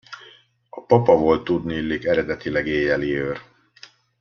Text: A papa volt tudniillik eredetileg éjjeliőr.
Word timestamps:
A 0.69 0.81
papa 0.81 1.15
volt 1.17 1.43
tudniillik 1.43 2.05
eredetileg 2.05 2.67
éjjeliőr. 2.67 3.41